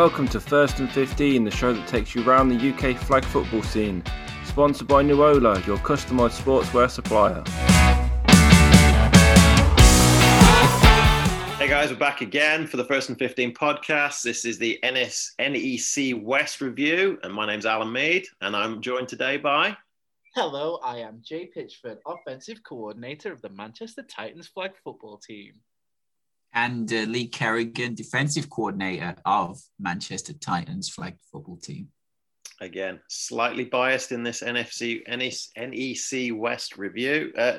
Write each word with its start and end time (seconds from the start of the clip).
Welcome 0.00 0.28
to 0.28 0.40
First 0.40 0.80
and 0.80 0.90
15, 0.90 1.44
the 1.44 1.50
show 1.50 1.74
that 1.74 1.86
takes 1.86 2.14
you 2.14 2.26
around 2.26 2.48
the 2.48 2.70
UK 2.70 2.96
flag 2.96 3.22
football 3.22 3.62
scene. 3.62 4.02
Sponsored 4.46 4.88
by 4.88 5.02
Nuola, 5.02 5.66
your 5.66 5.76
customised 5.76 6.40
sportswear 6.40 6.88
supplier. 6.88 7.44
Hey 11.58 11.68
guys, 11.68 11.90
we're 11.90 11.98
back 11.98 12.22
again 12.22 12.66
for 12.66 12.78
the 12.78 12.84
First 12.86 13.10
and 13.10 13.18
15 13.18 13.52
podcast. 13.52 14.22
This 14.22 14.46
is 14.46 14.56
the 14.56 14.80
NS, 14.82 15.34
NEC 15.38 16.18
West 16.24 16.62
review, 16.62 17.18
and 17.22 17.34
my 17.34 17.46
name's 17.46 17.66
Alan 17.66 17.92
Mead, 17.92 18.24
and 18.40 18.56
I'm 18.56 18.80
joined 18.80 19.08
today 19.08 19.36
by. 19.36 19.76
Hello, 20.34 20.80
I 20.82 21.00
am 21.00 21.20
Jay 21.22 21.50
Pitchford, 21.54 21.98
offensive 22.06 22.62
coordinator 22.62 23.34
of 23.34 23.42
the 23.42 23.50
Manchester 23.50 24.02
Titans 24.04 24.48
flag 24.48 24.70
football 24.82 25.18
team 25.18 25.56
and 26.52 26.92
uh, 26.92 27.02
Lee 27.08 27.28
Kerrigan, 27.28 27.94
defensive 27.94 28.50
coordinator 28.50 29.14
of 29.24 29.60
Manchester 29.78 30.32
Titans 30.32 30.88
flag 30.88 31.16
football 31.30 31.56
team. 31.56 31.88
Again, 32.60 33.00
slightly 33.08 33.64
biased 33.64 34.12
in 34.12 34.22
this 34.22 34.42
NFC 34.42 35.00
NEC 35.06 36.38
West 36.38 36.76
review, 36.76 37.32
uh, 37.38 37.58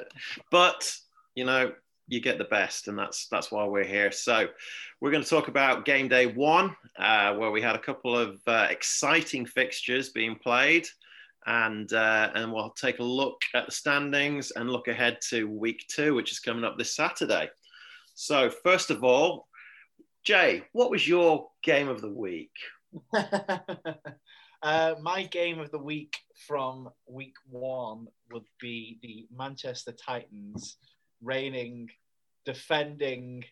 but 0.52 0.94
you 1.34 1.46
know 1.46 1.72
you 2.08 2.20
get 2.20 2.38
the 2.38 2.44
best, 2.44 2.88
and 2.88 3.00
that's 3.00 3.28
that's 3.28 3.52
why 3.52 3.66
we're 3.66 3.86
here. 3.86 4.12
So 4.12 4.48
we're 5.00 5.12
going 5.12 5.24
to 5.24 5.30
talk 5.30 5.48
about 5.48 5.86
game 5.86 6.08
day 6.08 6.28
one, 6.28 6.76
uh, 7.00 7.34
where 7.36 7.52
we 7.52 7.62
had 7.62 7.76
a 7.76 7.80
couple 7.80 8.18
of 8.18 8.40
uh, 8.46 8.68
exciting 8.70 9.46
fixtures 9.46 10.10
being 10.10 10.36
played. 10.36 10.86
And 11.48 11.92
uh, 11.92 12.30
and 12.36 12.54
we'll 12.54 12.70
take 12.70 13.00
a 13.00 13.04
look 13.04 13.42
at 13.56 13.66
the 13.66 13.72
standings 13.72 14.52
and 14.52 14.70
look 14.70 14.88
ahead 14.88 15.18
to 15.30 15.50
week 15.50 15.86
two, 15.88 16.14
which 16.14 16.32
is 16.32 16.40
coming 16.40 16.64
up 16.64 16.78
this 16.78 16.96
Saturday. 16.96 17.50
So, 18.22 18.52
first 18.52 18.92
of 18.92 19.04
all, 19.04 19.48
Jay, 20.24 20.62
what 20.74 20.92
was 20.92 21.08
your 21.08 21.50
game 21.64 21.88
of 21.88 22.02
the 22.02 22.14
week? 22.14 22.52
uh, 24.62 24.94
my 25.02 25.24
game 25.24 25.58
of 25.58 25.72
the 25.72 25.80
week 25.80 26.16
from 26.46 26.90
week 27.08 27.34
one 27.50 28.06
would 28.32 28.46
be 28.60 29.00
the 29.02 29.26
Manchester 29.36 29.92
Titans 29.92 30.78
reigning, 31.24 31.90
defending 32.46 33.44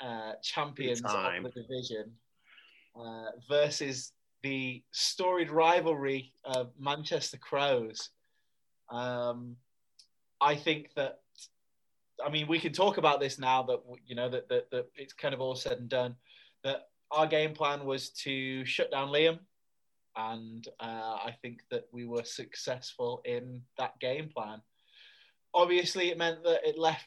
uh, 0.00 0.32
champions 0.42 1.02
of 1.04 1.42
the 1.42 1.50
division 1.50 2.10
uh, 2.98 3.32
versus 3.50 4.12
the 4.42 4.82
storied 4.92 5.50
rivalry 5.50 6.32
of 6.46 6.70
Manchester 6.78 7.36
Crows. 7.36 8.08
Um, 8.90 9.56
I 10.40 10.54
think 10.54 10.88
that 10.96 11.18
I 12.24 12.30
mean, 12.30 12.46
we 12.46 12.58
can 12.58 12.72
talk 12.72 12.98
about 12.98 13.20
this 13.20 13.38
now 13.38 13.62
that 13.64 13.80
you 14.06 14.14
know 14.14 14.28
that, 14.28 14.48
that, 14.48 14.70
that 14.70 14.86
it's 14.96 15.12
kind 15.12 15.34
of 15.34 15.40
all 15.40 15.54
said 15.54 15.78
and 15.78 15.88
done. 15.88 16.16
That 16.64 16.88
our 17.10 17.26
game 17.26 17.54
plan 17.54 17.84
was 17.84 18.10
to 18.10 18.64
shut 18.64 18.90
down 18.90 19.08
Liam, 19.08 19.38
and 20.16 20.66
uh, 20.80 21.18
I 21.24 21.34
think 21.42 21.62
that 21.70 21.86
we 21.92 22.06
were 22.06 22.24
successful 22.24 23.22
in 23.24 23.62
that 23.78 23.98
game 24.00 24.30
plan. 24.34 24.60
Obviously, 25.54 26.10
it 26.10 26.18
meant 26.18 26.44
that 26.44 26.66
it 26.66 26.78
left, 26.78 27.06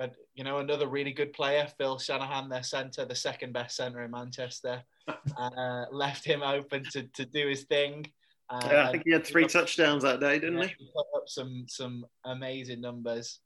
uh, 0.00 0.08
you 0.34 0.44
know, 0.44 0.58
another 0.58 0.88
really 0.88 1.12
good 1.12 1.32
player, 1.32 1.68
Phil 1.78 1.98
Shanahan, 1.98 2.48
their 2.48 2.62
centre, 2.62 3.04
the 3.04 3.14
second 3.14 3.52
best 3.52 3.76
centre 3.76 4.02
in 4.02 4.10
Manchester, 4.10 4.82
uh, 5.36 5.84
left 5.92 6.24
him 6.24 6.42
open 6.42 6.84
to, 6.92 7.04
to 7.14 7.24
do 7.24 7.48
his 7.48 7.64
thing. 7.64 8.06
yeah, 8.50 8.88
I 8.88 8.92
think 8.92 9.04
he 9.06 9.12
had 9.12 9.26
three 9.26 9.46
touchdowns 9.46 10.02
that 10.02 10.20
day, 10.20 10.38
didn't 10.38 10.62
he? 10.62 10.74
He 10.78 10.90
put 10.94 11.06
up 11.16 11.28
some 11.28 11.64
some 11.68 12.04
amazing 12.24 12.80
numbers. 12.80 13.40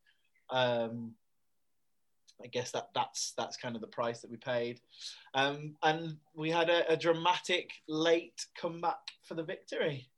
Um, 0.50 1.14
I 2.42 2.46
guess 2.46 2.70
that 2.70 2.91
that's 2.94 3.32
that's 3.36 3.56
kind 3.56 3.74
of 3.74 3.80
the 3.80 3.88
price 3.88 4.20
that 4.20 4.30
we 4.30 4.36
paid, 4.36 4.80
um, 5.34 5.74
and 5.82 6.16
we 6.34 6.50
had 6.50 6.70
a, 6.70 6.92
a, 6.92 6.97
dramatic 6.97 7.70
late 7.88 8.47
comeback 8.56 9.00
for 9.25 9.34
the 9.34 9.42
victory. 9.42 10.09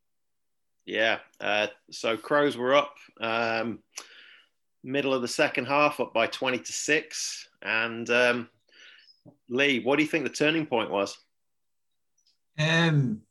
Yeah, 0.84 1.20
uh, 1.41 1.68
so 1.91 2.16
Crows 2.18 2.58
were 2.58 2.74
up 2.74 2.94
um, 3.20 3.78
middle 4.84 5.14
of 5.14 5.22
the 5.22 5.28
second 5.28 5.64
half, 5.64 5.98
up 5.98 6.12
by 6.12 6.26
twenty 6.26 6.58
to 6.58 6.72
six. 6.72 7.48
And 7.62 8.08
um, 8.10 8.50
Lee, 9.48 9.80
what 9.80 9.97
do 9.97 10.02
you 10.02 10.08
think 10.08 10.24
the 10.24 10.30
turning 10.30 10.66
point 10.66 10.91
was? 10.91 11.16
Um, 12.58 13.22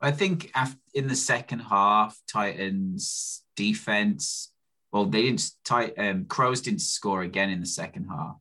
I 0.00 0.10
think 0.10 0.50
after, 0.54 0.78
in 0.94 1.08
the 1.08 1.16
second 1.16 1.60
half, 1.60 2.18
Titans 2.26 3.42
defense 3.56 4.52
well, 4.92 5.06
they 5.06 5.22
didn't. 5.22 5.50
Tight, 5.64 5.94
um, 5.98 6.24
Crows 6.24 6.60
didn't 6.60 6.80
score 6.80 7.22
again 7.22 7.50
in 7.50 7.60
the 7.60 7.66
second 7.66 8.08
half, 8.08 8.36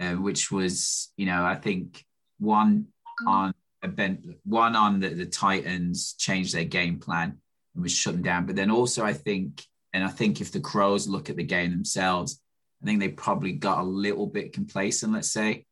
uh, 0.00 0.20
which 0.20 0.50
was, 0.50 1.12
you 1.16 1.26
know, 1.26 1.44
I 1.44 1.54
think 1.54 2.04
one 2.38 2.86
on 3.26 3.54
a 3.82 3.88
bent, 3.88 4.24
one 4.44 4.74
on 4.76 5.00
the, 5.00 5.10
the 5.10 5.26
Titans 5.26 6.14
changed 6.18 6.54
their 6.54 6.64
game 6.64 6.98
plan 6.98 7.38
and 7.74 7.82
was 7.82 7.92
shut 7.92 8.14
them 8.14 8.22
down. 8.22 8.46
But 8.46 8.56
then 8.56 8.70
also, 8.70 9.04
I 9.04 9.12
think, 9.12 9.62
and 9.92 10.02
I 10.04 10.08
think 10.08 10.40
if 10.40 10.52
the 10.52 10.60
Crows 10.60 11.08
look 11.08 11.30
at 11.30 11.36
the 11.36 11.44
game 11.44 11.70
themselves, 11.70 12.40
I 12.82 12.86
think 12.86 13.00
they 13.00 13.08
probably 13.08 13.52
got 13.52 13.80
a 13.80 13.84
little 13.84 14.26
bit 14.26 14.52
complacent. 14.52 15.12
Let's 15.12 15.32
say, 15.32 15.64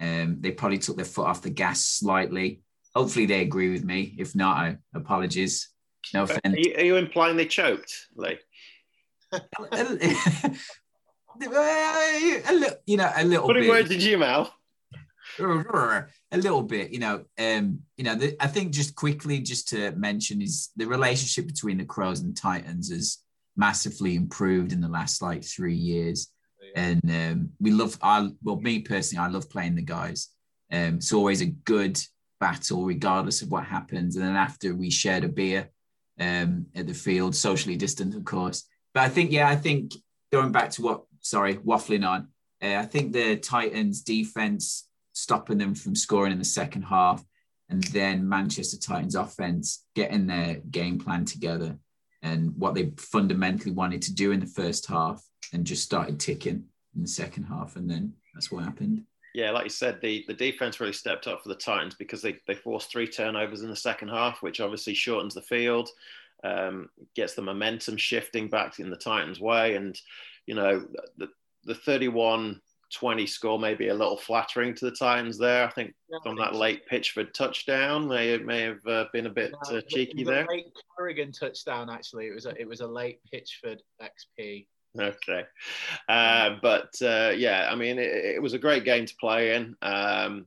um, 0.00 0.36
they 0.40 0.50
probably 0.52 0.78
took 0.78 0.96
their 0.96 1.04
foot 1.04 1.26
off 1.26 1.42
the 1.42 1.50
gas 1.50 1.84
slightly. 1.84 2.62
Hopefully, 2.94 3.26
they 3.26 3.42
agree 3.42 3.70
with 3.70 3.84
me. 3.84 4.14
If 4.18 4.34
not, 4.34 4.56
I 4.56 4.76
apologies. 4.94 5.70
No 6.14 6.22
offense. 6.22 6.40
Are 6.44 6.58
you, 6.58 6.74
are 6.76 6.84
you 6.84 6.96
implying 6.96 7.36
they 7.36 7.46
choked, 7.46 7.92
Lee? 8.16 8.38
A, 12.48 12.52
little, 12.52 12.78
you 12.86 12.96
know, 12.96 13.10
a 13.14 13.24
little 13.24 13.46
Putting 13.46 13.64
bit. 13.64 13.70
words 13.70 13.90
in 13.90 14.00
your 14.00 14.18
mouth. 14.18 14.50
A 15.38 16.36
little 16.36 16.62
bit, 16.62 16.90
you 16.90 16.98
know. 16.98 17.24
Um, 17.38 17.80
you 17.96 18.04
know, 18.04 18.14
the, 18.14 18.36
I 18.42 18.46
think 18.46 18.72
just 18.72 18.96
quickly, 18.96 19.40
just 19.40 19.68
to 19.68 19.92
mention, 19.92 20.42
is 20.42 20.70
the 20.76 20.86
relationship 20.86 21.46
between 21.46 21.78
the 21.78 21.84
Crows 21.84 22.20
and 22.20 22.36
Titans 22.36 22.90
has 22.90 23.18
massively 23.56 24.16
improved 24.16 24.72
in 24.72 24.80
the 24.80 24.88
last 24.88 25.22
like 25.22 25.44
three 25.44 25.76
years, 25.76 26.28
yeah. 26.60 26.82
and 26.82 27.10
um, 27.10 27.50
we 27.60 27.70
love. 27.70 27.96
I 28.02 28.30
well, 28.42 28.56
me 28.56 28.80
personally, 28.80 29.24
I 29.24 29.28
love 29.28 29.48
playing 29.48 29.76
the 29.76 29.82
guys. 29.82 30.28
Um, 30.72 30.96
it's 30.96 31.12
always 31.12 31.40
a 31.40 31.46
good 31.46 32.00
battle, 32.40 32.84
regardless 32.84 33.42
of 33.42 33.50
what 33.50 33.64
happens. 33.64 34.16
And 34.16 34.24
then 34.24 34.36
after 34.36 34.74
we 34.74 34.90
shared 34.90 35.24
a 35.24 35.28
beer 35.28 35.70
um, 36.18 36.66
at 36.74 36.86
the 36.86 36.94
field, 36.94 37.34
socially 37.34 37.76
distant, 37.76 38.14
of 38.14 38.24
course, 38.24 38.64
but 38.94 39.02
I 39.02 39.08
think, 39.08 39.30
yeah, 39.32 39.48
I 39.48 39.56
think 39.56 39.94
going 40.32 40.52
back 40.52 40.70
to 40.72 40.82
what, 40.82 41.04
sorry, 41.20 41.56
waffling 41.56 42.06
on, 42.06 42.28
uh, 42.62 42.76
I 42.76 42.86
think 42.86 43.12
the 43.12 43.36
Titans 43.36 44.02
defense 44.02 44.88
stopping 45.12 45.58
them 45.58 45.74
from 45.74 45.94
scoring 45.94 46.32
in 46.32 46.38
the 46.38 46.44
second 46.44 46.82
half, 46.82 47.24
and 47.68 47.82
then 47.84 48.28
Manchester 48.28 48.78
Titans 48.78 49.14
offense 49.14 49.84
getting 49.94 50.26
their 50.26 50.56
game 50.70 50.98
plan 50.98 51.24
together 51.24 51.78
and 52.22 52.52
what 52.56 52.74
they 52.74 52.92
fundamentally 52.96 53.72
wanted 53.72 54.02
to 54.02 54.14
do 54.14 54.32
in 54.32 54.40
the 54.40 54.46
first 54.46 54.86
half 54.86 55.22
and 55.52 55.66
just 55.66 55.84
started 55.84 56.18
ticking 56.18 56.64
in 56.96 57.02
the 57.02 57.08
second 57.08 57.44
half. 57.44 57.76
And 57.76 57.88
then 57.88 58.14
that's 58.34 58.50
what 58.50 58.64
happened. 58.64 59.04
Yeah, 59.34 59.50
like 59.50 59.64
you 59.64 59.70
said, 59.70 60.00
the, 60.00 60.24
the 60.26 60.34
defense 60.34 60.80
really 60.80 60.92
stepped 60.92 61.26
up 61.26 61.42
for 61.42 61.50
the 61.50 61.54
Titans 61.54 61.94
because 61.94 62.22
they, 62.22 62.38
they 62.46 62.54
forced 62.54 62.90
three 62.90 63.06
turnovers 63.06 63.62
in 63.62 63.68
the 63.68 63.76
second 63.76 64.08
half, 64.08 64.42
which 64.42 64.60
obviously 64.60 64.94
shortens 64.94 65.34
the 65.34 65.42
field 65.42 65.90
um, 66.44 66.88
gets 67.14 67.34
the 67.34 67.42
momentum 67.42 67.96
shifting 67.96 68.48
back 68.48 68.78
in 68.78 68.90
the 68.90 68.96
Titans' 68.96 69.40
way. 69.40 69.74
And, 69.76 69.98
you 70.46 70.54
know, 70.54 70.86
the, 71.16 71.28
the 71.64 71.74
31 71.74 72.60
20 72.92 73.26
score 73.26 73.58
may 73.58 73.74
be 73.74 73.88
a 73.88 73.94
little 73.94 74.16
flattering 74.16 74.74
to 74.74 74.86
the 74.86 74.96
Titans 74.96 75.38
there. 75.38 75.66
I 75.66 75.70
think 75.70 75.94
yeah, 76.10 76.18
from 76.22 76.36
that 76.36 76.54
late 76.54 76.88
Pitchford 76.90 77.32
touchdown, 77.34 78.08
they 78.08 78.38
may 78.38 78.62
have 78.62 78.86
uh, 78.86 79.04
been 79.12 79.26
a 79.26 79.30
bit 79.30 79.52
uh, 79.70 79.80
cheeky 79.88 80.24
there. 80.24 80.46
late 80.48 80.72
Kerrigan 80.96 81.32
touchdown, 81.32 81.90
actually. 81.90 82.28
It 82.28 82.34
was 82.34 82.46
a, 82.46 82.58
it 82.58 82.66
was 82.66 82.80
a 82.80 82.86
late 82.86 83.20
Pitchford 83.32 83.80
XP. 84.00 84.66
Okay. 84.98 85.44
Uh, 86.08 86.56
but 86.62 86.94
uh, 87.02 87.32
yeah, 87.36 87.68
I 87.70 87.74
mean, 87.74 87.98
it, 87.98 88.10
it, 88.36 88.42
was 88.42 88.54
a 88.54 88.58
great 88.58 88.84
game 88.84 89.04
to 89.04 89.14
play 89.20 89.54
in. 89.54 89.76
Um, 89.82 90.46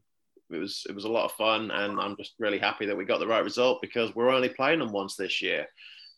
it 0.53 0.59
was 0.59 0.86
it 0.88 0.95
was 0.95 1.06
a 1.06 1.09
lot 1.09 1.25
of 1.25 1.31
fun, 1.33 1.71
and 1.71 2.00
I'm 2.00 2.15
just 2.18 2.33
really 2.39 2.59
happy 2.59 2.86
that 2.86 2.98
we 2.98 3.06
got 3.06 3.19
the 3.19 3.27
right 3.27 3.44
result 3.44 3.81
because 3.81 4.15
we're 4.15 4.30
only 4.30 4.50
playing 4.50 4.80
them 4.80 4.92
once 4.92 5.15
this 5.15 5.42
year, 5.42 5.68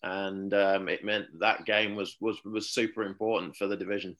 and 0.03 0.53
um, 0.53 0.89
it 0.89 1.03
meant 1.03 1.27
that 1.39 1.65
game 1.65 1.95
was 1.95 2.15
was 2.19 2.37
was 2.43 2.71
super 2.71 3.03
important 3.03 3.55
for 3.55 3.67
the 3.67 3.77
division. 3.77 4.17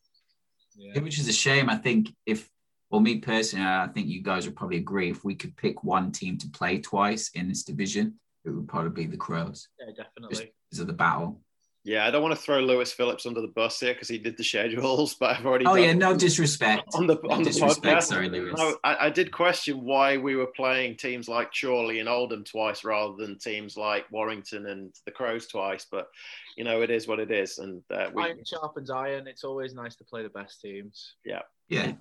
Yeah. 0.76 1.00
Which 1.02 1.20
is 1.20 1.28
a 1.28 1.34
shame. 1.34 1.70
I 1.70 1.76
think 1.76 2.10
if, 2.26 2.50
well, 2.90 3.00
me 3.00 3.20
personally, 3.20 3.66
I 3.66 3.88
think 3.94 4.08
you 4.08 4.24
guys 4.24 4.48
would 4.48 4.56
probably 4.56 4.78
agree. 4.78 5.12
If 5.12 5.24
we 5.24 5.36
could 5.36 5.56
pick 5.56 5.84
one 5.84 6.12
team 6.12 6.40
to 6.40 6.50
play 6.50 6.80
twice 6.80 7.30
in 7.36 7.48
this 7.48 7.64
division, 7.64 8.20
it 8.44 8.50
would 8.50 8.68
probably 8.68 8.90
be 8.90 9.06
the 9.06 9.18
Crows. 9.18 9.68
Yeah, 9.80 9.94
definitely. 9.96 10.36
Just 10.36 10.48
because 10.70 10.80
of 10.80 10.88
the 10.88 10.94
battle. 10.94 11.43
Yeah, 11.86 12.06
I 12.06 12.12
don't 12.12 12.22
want 12.22 12.34
to 12.34 12.42
throw 12.42 12.60
Lewis 12.60 12.94
Phillips 12.94 13.26
under 13.26 13.42
the 13.42 13.50
bus 13.50 13.78
here 13.78 13.94
because 13.94 14.08
he 14.08 14.18
did 14.18 14.38
the 14.38 14.44
schedules, 14.44 15.16
but 15.20 15.32
I've 15.38 15.46
already. 15.46 15.66
Oh 15.66 15.76
yeah, 15.76 15.94
no 15.94 16.16
disrespect 16.16 16.88
on 16.94 17.08
the 17.08 17.18
on 17.30 17.40
no 17.40 17.44
the 17.44 17.50
podcast. 17.50 18.04
Sorry, 18.04 18.30
Lewis. 18.30 18.54
No, 18.58 18.78
I, 18.86 19.08
I, 19.08 19.10
did 19.10 19.32
question 19.32 19.84
why 19.84 20.16
we 20.16 20.38
were 20.38 20.48
playing 20.48 20.96
teams 20.96 21.28
like 21.28 21.52
Chorley 21.54 22.00
and 22.00 22.08
Oldham 22.08 22.46
twice 22.46 22.86
rather 22.86 23.16
than 23.18 23.38
teams 23.38 23.76
like 23.76 24.10
Warrington 24.12 24.68
and 24.68 24.94
the 25.06 25.12
Crows 25.12 25.48
twice, 25.48 25.86
but 25.92 26.08
you 26.56 26.64
know 26.64 26.82
it 26.82 26.90
is 26.90 27.06
what 27.06 27.20
it 27.20 27.32
is, 27.32 27.58
and 27.58 27.82
uh, 27.92 28.10
we, 28.14 28.24
iron 28.24 28.46
sharpens 28.46 28.90
iron. 28.90 29.28
It's 29.28 29.44
always 29.44 29.74
nice 29.74 29.98
to 29.98 30.06
play 30.06 30.24
the 30.24 30.30
best 30.30 30.62
teams. 30.62 31.16
Yeah, 31.26 31.42
yeah. 31.68 31.94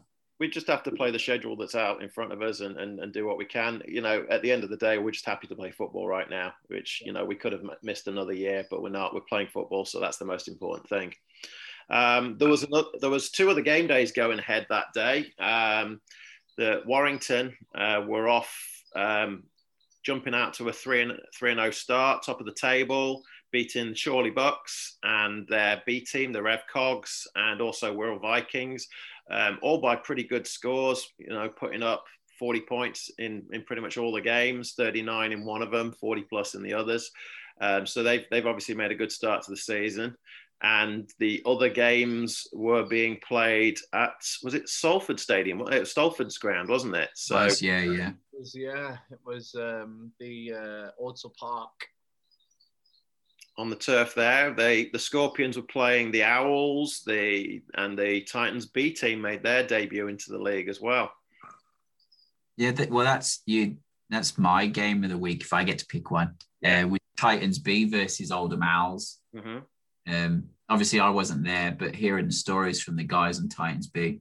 We 0.43 0.49
just 0.49 0.67
have 0.67 0.83
to 0.83 0.91
play 0.91 1.13
the 1.13 1.21
schedule 1.21 1.55
that's 1.55 1.77
out 1.77 2.03
in 2.03 2.09
front 2.09 2.33
of 2.33 2.43
us 2.43 2.63
and, 2.63 2.77
and, 2.77 2.99
and 2.99 3.13
do 3.13 3.25
what 3.25 3.39
we 3.39 3.45
can. 3.45 3.81
You 3.87 4.01
know, 4.01 4.27
at 4.29 4.43
the 4.43 4.51
end 4.51 4.65
of 4.65 4.71
the 4.71 4.77
day, 4.77 4.99
we're 4.99 5.13
just 5.13 5.25
happy 5.25 5.47
to 5.47 5.55
play 5.55 5.71
football 5.71 6.09
right 6.09 6.29
now, 6.29 6.53
which, 6.67 7.01
you 7.07 7.13
know, 7.13 7.25
we 7.25 7.37
could 7.37 7.53
have 7.53 7.63
missed 7.85 8.09
another 8.09 8.33
year, 8.33 8.67
but 8.69 8.83
we're 8.83 8.89
not. 8.89 9.15
We're 9.15 9.21
playing 9.21 9.51
football, 9.55 9.85
so 9.85 10.01
that's 10.01 10.17
the 10.17 10.25
most 10.25 10.49
important 10.49 10.89
thing. 10.89 11.15
Um, 11.91 12.39
there 12.39 12.49
was 12.49 12.65
another, 12.65 12.89
there 13.01 13.09
was 13.09 13.31
two 13.31 13.51
other 13.51 13.61
game 13.61 13.87
days 13.87 14.11
going 14.11 14.41
ahead 14.41 14.67
that 14.69 14.87
day. 14.93 15.33
Um, 15.39 16.01
the 16.59 16.83
Warrington 16.87 17.57
uh, 17.77 18.03
were 18.05 18.29
off 18.29 18.53
um, 18.97 19.45
jumping 20.05 20.35
out 20.35 20.55
to 20.55 20.69
a 20.69 20.73
three 20.73 21.03
and 21.03 21.13
three 21.39 21.53
and 21.53 21.59
zero 21.59 21.69
oh 21.69 21.71
start, 21.71 22.25
top 22.25 22.41
of 22.41 22.47
the 22.47 22.53
table, 22.55 23.23
beating 23.53 23.95
Chorley 23.95 24.31
Bucks 24.31 24.99
and 25.05 25.47
their 25.47 25.83
B 25.87 26.01
team, 26.01 26.33
the 26.33 26.43
Rev 26.43 26.63
Cogs, 26.73 27.29
and 27.37 27.61
also 27.61 27.95
Wirral 27.95 28.21
Vikings 28.21 28.89
um, 29.31 29.59
all 29.63 29.79
by 29.79 29.97
pretty 29.97 30.25
good 30.25 30.47
scores. 30.47 31.09
You 31.19 31.31
know, 31.31 31.49
putting 31.49 31.83
up 31.83 32.05
40 32.39 32.61
points 32.63 33.11
in 33.19 33.45
in 33.53 33.63
pretty 33.63 33.83
much 33.83 33.97
all 33.97 34.13
the 34.13 34.21
games, 34.21 34.75
39 34.77 35.33
in 35.33 35.45
one 35.45 35.63
of 35.63 35.71
them, 35.71 35.93
40 35.93 36.23
plus 36.23 36.55
in 36.55 36.63
the 36.63 36.75
others. 36.75 37.11
Um, 37.61 37.87
so 37.87 38.03
they've 38.03 38.25
they've 38.31 38.47
obviously 38.47 38.75
made 38.75 38.91
a 38.91 38.97
good 38.97 39.13
start 39.13 39.43
to 39.43 39.51
the 39.51 39.57
season. 39.57 40.17
And 40.65 41.11
the 41.19 41.43
other 41.45 41.69
games 41.69 42.47
were 42.53 42.85
being 42.85 43.19
played 43.27 43.79
at 43.93 44.15
was 44.45 44.55
it 44.55 44.69
Salford 44.69 45.19
Stadium? 45.19 45.61
It 45.61 45.81
was 45.81 45.93
Salford's 45.93 46.39
ground, 46.39 46.69
wasn't 46.69 46.95
it? 46.95 47.11
So 47.15 47.37
was, 47.37 47.61
yeah, 47.61 47.81
yeah. 47.81 48.11
It 48.11 48.39
was 48.39 48.55
yeah, 48.55 48.97
it 49.11 49.19
was 49.25 49.55
um, 49.57 50.13
the 50.21 50.53
uh, 50.53 51.03
Ordsall 51.03 51.35
Park 51.37 51.71
on 53.59 53.71
the 53.71 53.77
turf 53.77 54.15
there. 54.15 54.53
They 54.53 54.89
the 54.93 54.99
Scorpions 54.99 55.57
were 55.57 55.63
playing 55.63 56.11
the 56.11 56.25
Owls, 56.25 57.03
the 57.07 57.63
and 57.75 57.99
the 57.99 58.23
Titans 58.23 58.67
B 58.67 58.93
team 58.93 59.21
made 59.21 59.43
their 59.43 59.67
debut 59.67 60.09
into 60.09 60.31
the 60.31 60.39
league 60.39 60.69
as 60.69 60.81
well. 60.81 61.13
Yeah, 62.57 62.73
well, 62.91 63.05
that's 63.05 63.43
you. 63.47 63.77
That's 64.11 64.37
my 64.37 64.67
game 64.67 65.05
of 65.05 65.11
the 65.11 65.19
week 65.19 65.43
if 65.43 65.53
I 65.53 65.65
get 65.65 65.79
to 65.79 65.87
pick 65.87 66.11
one. 66.11 66.35
Uh, 66.65 66.87
with 66.89 67.01
Titans 67.19 67.59
B 67.59 67.89
versus 67.89 68.31
Oldham 68.31 68.63
Owls. 68.63 69.19
Mm-hmm. 69.35 70.13
Um, 70.13 70.45
obviously, 70.69 71.01
I 71.01 71.11
wasn't 71.11 71.45
there, 71.45 71.73
but 71.73 71.95
hearing 71.95 72.27
the 72.27 72.33
stories 72.33 72.83
from 72.83 72.97
the 72.97 73.05
guys 73.05 73.39
on 73.39 73.49
Titans 73.49 73.87
B 73.87 74.21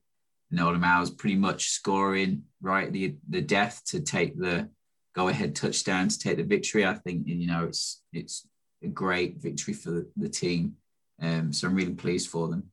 and 0.50 0.60
Oldham 0.60 0.84
Owls, 0.84 1.12
pretty 1.12 1.36
much 1.36 1.70
scoring 1.70 2.44
right 2.62 2.92
the 2.92 3.16
the 3.30 3.42
death 3.42 3.82
to 3.88 4.00
take 4.02 4.38
the 4.38 4.70
go 5.14 5.28
ahead 5.28 5.56
touchdown 5.56 6.08
to 6.08 6.20
take 6.20 6.38
the 6.38 6.44
victory. 6.44 6.86
I 6.86 6.94
think 6.94 7.28
you 7.28 7.48
know 7.48 7.66
it's 7.66 8.02
it's 8.14 8.48
a 8.84 8.88
great 8.88 9.38
victory 9.38 9.74
for 9.74 10.06
the 10.18 10.30
team. 10.30 10.76
Um, 11.22 11.54
so 11.54 11.68
I'm 11.68 11.76
really 11.76 11.94
pleased 11.94 12.30
for 12.30 12.48
them. 12.48 12.72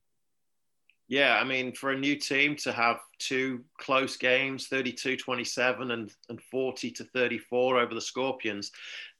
Yeah, 1.08 1.38
I 1.40 1.44
mean, 1.44 1.72
for 1.72 1.90
a 1.90 1.98
new 1.98 2.16
team 2.16 2.54
to 2.56 2.72
have 2.72 3.00
two 3.18 3.64
close 3.78 4.18
games, 4.18 4.66
32 4.66 5.16
27 5.16 5.90
and, 5.90 6.12
and 6.28 6.40
40 6.40 6.90
to 6.90 7.04
34 7.04 7.78
over 7.78 7.94
the 7.94 8.00
Scorpions, 8.00 8.70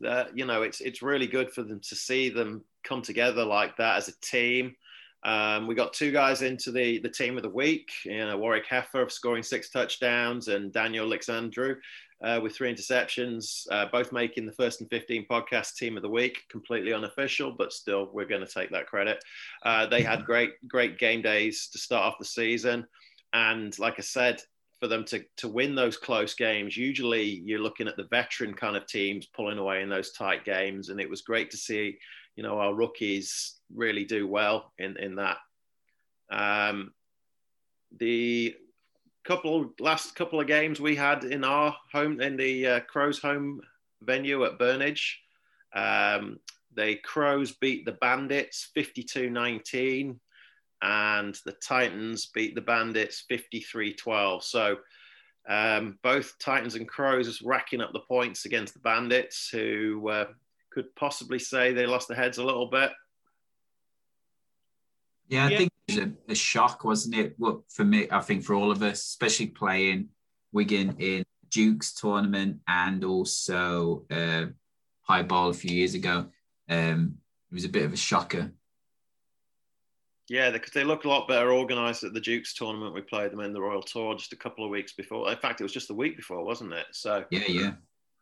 uh, 0.07 0.25
you 0.35 0.45
know, 0.45 0.63
it's, 0.63 0.83
it's 0.83 1.01
really 1.01 1.27
good 1.27 1.51
for 1.51 1.63
them 1.63 1.81
to 1.81 1.95
see 1.95 2.29
them 2.29 2.63
come 2.85 3.01
together 3.01 3.43
like 3.43 3.77
that 3.79 3.97
as 3.97 4.09
a 4.09 4.21
team. 4.21 4.77
Um, 5.25 5.67
we 5.67 5.75
got 5.75 5.95
two 5.95 6.13
guys 6.13 6.43
into 6.43 6.71
the, 6.71 6.99
the 6.99 7.09
team 7.09 7.37
of 7.39 7.43
the 7.43 7.49
week, 7.49 7.91
you 8.05 8.19
know, 8.19 8.37
Warwick 8.37 8.69
Heffer 8.69 9.11
scoring 9.11 9.43
six 9.43 9.71
touchdowns 9.71 10.49
and 10.49 10.73
Daniel 10.73 11.07
Alexandru 11.07 11.77
uh, 12.23 12.41
with 12.43 12.55
three 12.55 12.73
interceptions, 12.73 13.67
uh, 13.71 13.87
both 13.93 14.13
making 14.13 14.47
the 14.47 14.53
first 14.53 14.81
and 14.81 14.91
15 14.91 15.27
podcast 15.31 15.77
team 15.77 15.97
of 15.97 16.03
the 16.03 16.09
week, 16.09 16.45
completely 16.51 16.93
unofficial, 16.93 17.53
but 17.53 17.73
still, 17.73 18.11
we're 18.13 18.27
going 18.27 18.45
to 18.45 18.53
take 18.53 18.71
that 18.71 18.87
credit. 18.87 19.23
Uh, 19.63 19.87
they 19.87 20.03
had 20.03 20.25
great, 20.27 20.51
great 20.67 20.99
game 20.99 21.23
days 21.23 21.69
to 21.69 21.79
start 21.79 22.05
off 22.05 22.19
the 22.19 22.25
season. 22.25 22.87
And 23.33 23.79
like 23.79 23.95
I 23.99 24.03
said, 24.03 24.43
for 24.81 24.89
them 24.89 25.05
to, 25.07 25.25
to 25.39 25.49
win 25.49 25.75
those 25.75 25.97
close 25.97 26.35
games, 26.35 26.77
usually 26.77 27.25
you're 27.25 27.61
looking 27.61 27.89
at 27.89 27.97
the 27.97 28.09
veteran 28.11 28.55
kind 28.55 28.77
of 28.77 28.87
teams 28.87 29.27
pulling 29.27 29.59
away 29.59 29.83
in 29.83 29.89
those 29.89 30.13
tight 30.13 30.45
games. 30.45 30.89
And 30.89 31.01
it 31.01 31.11
was 31.11 31.23
great 31.23 31.51
to 31.53 31.57
see, 31.57 31.99
you 32.37 32.43
know, 32.43 32.59
our 32.59 32.75
rookies 32.75 33.55
really 33.75 34.05
do 34.05 34.27
well 34.27 34.73
in, 34.79 34.97
in 34.99 35.17
that. 35.17 35.39
Um, 36.31 36.93
the 37.97 38.55
couple 39.29 39.75
last 39.79 40.17
couple 40.17 40.41
of 40.41 40.47
games 40.47 40.81
we 40.81 40.97
had 40.97 41.23
in 41.23 41.45
our 41.45 41.77
home 41.93 42.19
in 42.23 42.37
the 42.37 42.67
uh, 42.67 42.81
Crows 42.81 43.19
home 43.19 43.61
venue 44.03 44.45
at 44.45 44.59
Burnage. 44.59 45.17
Um, 45.75 46.41
the 46.75 46.97
Crows 47.05 47.53
beat 47.53 47.85
the 47.85 47.93
Bandits 47.93 48.71
52-19 48.75 50.17
and 50.81 51.39
the 51.45 51.53
Titans 51.53 52.31
beat 52.35 52.55
the 52.55 52.63
Bandits 52.63 53.25
53-12. 53.31 54.43
So 54.43 54.77
um, 55.47 55.99
both 56.03 56.39
Titans 56.39 56.75
and 56.75 56.89
Crows 56.89 57.29
is 57.29 57.43
racking 57.43 57.83
up 57.83 57.93
the 57.93 58.01
points 58.01 58.47
against 58.47 58.73
the 58.73 58.81
Bandits, 58.81 59.51
who 59.51 60.09
uh, 60.09 60.27
could 60.71 60.95
possibly 60.97 61.39
say 61.39 61.73
they 61.73 61.87
lost 61.87 62.09
their 62.09 62.17
heads 62.17 62.39
a 62.39 62.45
little 62.45 62.71
bit. 62.71 62.93
Yeah, 65.29 65.45
I 65.45 65.49
yeah. 65.51 65.59
think 65.59 65.61
it 65.61 65.65
was 65.65 65.68
a, 65.97 66.11
a, 66.29 66.35
shock, 66.35 66.85
wasn't 66.85 67.15
it? 67.17 67.35
Well, 67.39 67.65
for 67.69 67.85
me, 67.85 68.07
I 68.11 68.21
think 68.21 68.45
for 68.45 68.55
all 68.55 68.71
of 68.71 68.83
us, 68.83 69.01
especially 69.01 69.47
playing 69.47 70.09
Wigan 70.53 70.97
in 70.99 71.25
Duke's 71.51 71.95
tournament 71.95 72.59
and 72.69 73.05
also 73.05 74.05
uh, 74.11 74.47
High 75.03 75.23
Ball 75.23 75.49
a 75.49 75.55
few 75.55 75.75
years 75.75 75.95
ago, 75.95 76.27
um, 76.69 77.15
it 77.51 77.55
was 77.55 77.65
a 77.65 77.71
bit 77.71 77.85
of 77.85 77.93
a 77.93 77.97
shocker. 77.97 78.53
Yeah, 80.29 80.51
because 80.51 80.73
they 80.73 80.85
look 80.85 81.05
a 81.05 81.09
lot 81.09 81.27
better 81.27 81.53
organised 81.53 82.05
at 82.05 82.13
the 82.13 82.21
Duke's 82.21 82.53
tournament. 82.53 82.95
We 82.95 83.01
played 83.01 83.33
them 83.33 83.41
in 83.41 83.55
the 83.55 83.63
Royal 83.63 83.81
Tour 83.81 84.15
just 84.15 84.35
a 84.35 84.37
couple 84.37 84.63
of 84.63 84.71
weeks 84.71 84.93
before. 84.93 85.31
In 85.31 85.39
fact, 85.39 85.61
it 85.61 85.65
was 85.65 85.73
just 85.73 85.89
the 85.89 85.95
week 85.95 86.17
before, 86.17 86.45
wasn't 86.45 86.75
it? 86.75 86.87
So 86.93 87.25
yeah, 87.31 87.47
yeah. 87.49 87.73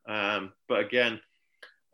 Um, 0.06 0.52
but 0.68 0.80
again, 0.80 1.20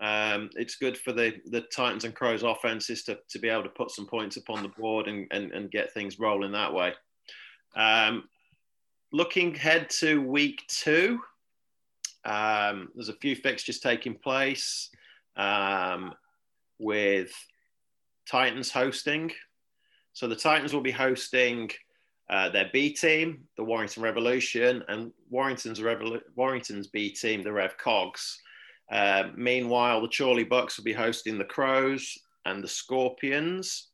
um, 0.03 0.51
it's 0.57 0.75
good 0.75 0.99
for 0.99 1.13
the, 1.13 1.41
the 1.47 1.61
Titans 1.61 2.05
and 2.05 2.15
Crows 2.15 2.43
offenses 2.43 3.05
to, 3.05 3.19
to 3.31 3.39
be 3.39 3.49
able 3.49 3.63
to 3.63 3.69
put 3.69 3.93
some 3.93 4.07
points 4.07 4.37
upon 4.37 4.63
the 4.63 4.69
board 4.69 5.07
and, 5.07 5.29
and, 5.31 5.53
and 5.53 5.71
get 5.71 5.95
things 5.95 6.19
rolling 6.19 6.51
that 6.53 6.75
way. 6.75 6.93
Um, 7.77 8.25
looking 9.13 9.55
ahead 9.55 9.89
to 10.01 10.21
week 10.21 10.65
two, 10.67 11.21
um, 12.25 12.89
there's 12.97 13.11
a 13.11 13.15
few 13.15 13.37
fixtures 13.37 13.79
taking 13.79 14.17
place 14.17 14.91
um, 15.37 16.15
with 16.81 17.33
Titans 18.29 18.73
hosting. 18.73 19.31
So 20.15 20.27
the 20.27 20.35
Titans 20.35 20.75
will 20.75 20.81
be 20.83 20.91
hosting 20.91 21.71
uh, 22.29 22.49
their 22.49 22.71
B 22.73 22.93
team, 22.93 23.45
the 23.57 23.63
Warrington 23.63 24.03
Revolution, 24.03 24.83
and 24.89 25.13
Warrington's 25.31 25.81
Warrington's 26.35 26.89
B 26.89 27.11
team, 27.11 27.43
the 27.43 27.53
Rev 27.53 27.79
Cogs. 27.79 28.41
Uh, 28.93 29.31
meanwhile, 29.35 30.03
the 30.03 30.09
Chorley 30.09 30.45
Bucks 30.45 30.77
will 30.77 30.85
be 30.85 30.93
hosting 30.93 31.39
the 31.39 31.45
Crows 31.45 32.17
and 32.45 32.63
the 32.63 32.69
Scorpions. 32.69 33.89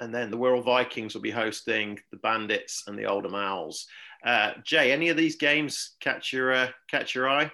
And 0.00 0.14
then 0.14 0.30
the 0.30 0.36
Wirral 0.36 0.64
Vikings 0.64 1.14
will 1.14 1.22
be 1.22 1.30
hosting 1.30 1.98
the 2.10 2.18
Bandits 2.18 2.84
and 2.86 2.98
the 2.98 3.06
Oldham 3.06 3.34
Owls. 3.34 3.86
Uh, 4.24 4.52
Jay, 4.64 4.92
any 4.92 5.08
of 5.08 5.16
these 5.16 5.36
games 5.36 5.96
catch 6.00 6.32
your 6.32 6.52
uh, 6.52 6.68
catch 6.90 7.14
your 7.14 7.28
eye? 7.28 7.50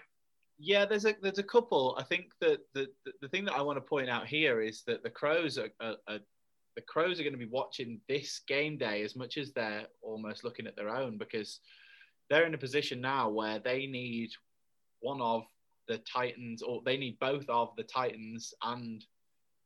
Yeah, 0.59 0.85
there's 0.87 1.05
a 1.05 1.15
there's 1.23 1.39
a 1.39 1.45
couple. 1.45 1.97
I 1.99 2.03
think 2.03 2.27
that 2.41 2.61
the, 2.75 2.89
the, 3.05 3.13
the 3.23 3.29
thing 3.29 3.45
that 3.45 3.55
I 3.55 3.63
want 3.63 3.77
to 3.77 3.81
point 3.81 4.09
out 4.09 4.27
here 4.27 4.61
is 4.61 4.83
that 4.87 5.03
the 5.03 5.11
Crows 5.11 5.59
are, 5.59 5.71
are, 5.81 5.97
are 6.09 6.19
the 6.77 6.83
Crows 6.83 7.21
are 7.21 7.23
going 7.23 7.33
to 7.33 7.39
be 7.39 7.47
watching 7.47 8.01
this 8.09 8.41
game 8.47 8.77
day 8.77 9.03
as 9.03 9.17
much 9.17 9.39
as 9.39 9.53
they're 9.53 9.87
almost 10.03 10.45
looking 10.45 10.67
at 10.67 10.77
their 10.77 10.89
own 10.89 11.19
because 11.19 11.61
they're 12.29 12.47
in 12.47 12.55
a 12.55 12.59
position 12.59 13.01
now 13.01 13.29
where 13.29 13.59
they 13.59 13.87
need 13.87 14.31
one 15.01 15.21
of 15.21 15.45
the 15.89 15.99
Titans, 15.99 16.63
or 16.63 16.83
they 16.85 16.97
need 16.97 17.19
both 17.19 17.45
of 17.49 17.71
the 17.77 17.83
Titans 17.83 18.53
and 18.63 19.05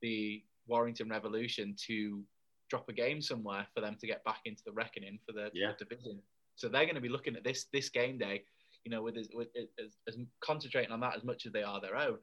the 0.03 0.43
Warrington 0.67 1.09
Revolution 1.09 1.75
to 1.87 2.23
drop 2.69 2.89
a 2.89 2.93
game 2.93 3.21
somewhere 3.21 3.67
for 3.75 3.81
them 3.81 3.97
to 4.00 4.07
get 4.07 4.25
back 4.25 4.41
into 4.45 4.62
the 4.65 4.73
reckoning 4.73 5.19
for 5.27 5.33
the, 5.33 5.50
yeah. 5.53 5.73
the 5.79 5.85
division. 5.85 6.21
So 6.55 6.69
they're 6.69 6.85
going 6.85 6.95
to 6.95 7.00
be 7.00 7.09
looking 7.09 7.37
at 7.37 7.45
this 7.45 7.67
this 7.73 7.89
game 7.89 8.19
day, 8.19 8.45
you 8.85 8.91
know, 8.91 9.03
with, 9.03 9.17
as, 9.17 9.29
with 9.33 9.49
as, 9.59 9.97
as 10.07 10.17
concentrating 10.41 10.93
on 10.93 11.00
that 11.00 11.17
as 11.17 11.25
much 11.25 11.47
as 11.47 11.53
they 11.53 11.62
are 11.62 11.81
their 11.81 11.97
own. 11.97 12.19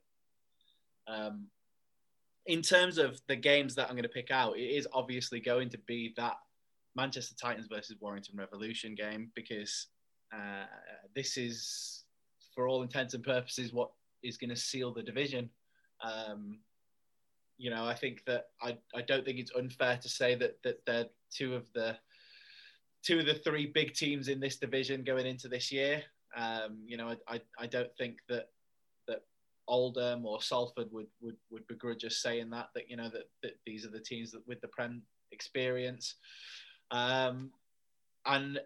Um, 1.07 1.47
in 2.45 2.61
terms 2.61 2.97
of 2.97 3.19
the 3.27 3.35
games 3.35 3.75
that 3.75 3.89
I'm 3.89 3.95
going 3.95 4.03
to 4.03 4.09
pick 4.09 4.31
out, 4.31 4.57
it 4.57 4.61
is 4.61 4.87
obviously 4.93 5.39
going 5.39 5.69
to 5.69 5.77
be 5.79 6.13
that 6.17 6.35
Manchester 6.95 7.35
Titans 7.39 7.67
versus 7.67 7.97
Warrington 7.99 8.37
Revolution 8.37 8.95
game 8.95 9.31
because 9.35 9.87
uh, 10.33 10.65
this 11.15 11.37
is 11.37 12.03
for 12.57 12.67
all 12.67 12.81
intents 12.81 13.13
and 13.13 13.23
purposes, 13.23 13.71
what 13.71 13.91
is 14.23 14.35
going 14.35 14.49
to 14.49 14.55
seal 14.55 14.91
the 14.91 15.03
division. 15.03 15.47
Um, 16.03 16.57
you 17.59 17.69
know, 17.69 17.85
I 17.85 17.93
think 17.93 18.23
that 18.25 18.47
I, 18.63 18.79
I 18.95 19.03
don't 19.03 19.23
think 19.23 19.37
it's 19.37 19.55
unfair 19.55 19.99
to 20.01 20.09
say 20.09 20.33
that 20.35 20.57
that 20.63 20.79
they're 20.87 21.05
two 21.31 21.53
of 21.53 21.71
the 21.73 21.95
two 23.03 23.19
of 23.19 23.27
the 23.27 23.35
three 23.35 23.67
big 23.67 23.93
teams 23.93 24.27
in 24.27 24.39
this 24.39 24.57
division 24.57 25.03
going 25.03 25.27
into 25.27 25.47
this 25.47 25.71
year. 25.71 26.01
Um, 26.35 26.79
you 26.83 26.97
know, 26.97 27.15
I, 27.27 27.39
I 27.59 27.67
don't 27.67 27.95
think 27.95 28.17
that 28.27 28.49
that 29.07 29.21
Oldham 29.67 30.25
or 30.25 30.41
Salford 30.41 30.87
would, 30.91 31.07
would 31.21 31.37
would 31.51 31.67
begrudge 31.67 32.05
us 32.05 32.17
saying 32.17 32.49
that 32.49 32.69
that 32.73 32.89
you 32.89 32.97
know 32.97 33.09
that, 33.09 33.29
that 33.43 33.59
these 33.67 33.85
are 33.85 33.91
the 33.91 33.99
teams 33.99 34.31
that 34.31 34.47
with 34.47 34.61
the 34.61 34.67
Prem 34.69 35.03
experience. 35.31 36.15
Um, 36.89 37.51
and 38.27 38.59